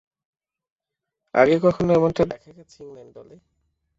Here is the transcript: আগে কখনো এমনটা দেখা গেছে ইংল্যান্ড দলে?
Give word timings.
আগে 1.33 1.55
কখনো 1.63 1.89
এমনটা 1.93 2.23
দেখা 2.25 2.51
গেছে 2.57 2.77
ইংল্যান্ড 2.83 3.11
দলে? 3.17 3.35